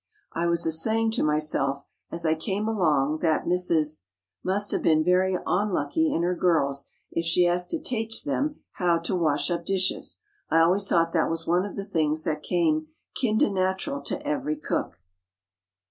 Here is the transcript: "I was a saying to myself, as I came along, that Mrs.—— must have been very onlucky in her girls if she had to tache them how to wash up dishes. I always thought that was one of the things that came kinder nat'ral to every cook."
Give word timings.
"I 0.33 0.47
was 0.47 0.65
a 0.65 0.71
saying 0.71 1.11
to 1.11 1.23
myself, 1.23 1.85
as 2.11 2.25
I 2.25 2.33
came 2.33 2.67
along, 2.67 3.19
that 3.19 3.45
Mrs.—— 3.45 4.05
must 4.43 4.71
have 4.71 4.81
been 4.81 5.03
very 5.03 5.37
onlucky 5.45 6.11
in 6.11 6.23
her 6.23 6.33
girls 6.33 6.89
if 7.11 7.23
she 7.23 7.43
had 7.43 7.59
to 7.69 7.79
tache 7.79 8.23
them 8.23 8.61
how 8.71 8.97
to 8.97 9.15
wash 9.15 9.51
up 9.51 9.63
dishes. 9.63 10.19
I 10.49 10.61
always 10.61 10.89
thought 10.89 11.13
that 11.13 11.29
was 11.29 11.45
one 11.45 11.67
of 11.67 11.75
the 11.75 11.85
things 11.85 12.23
that 12.23 12.41
came 12.41 12.87
kinder 13.15 13.51
nat'ral 13.51 14.01
to 14.05 14.25
every 14.25 14.55
cook." 14.55 14.99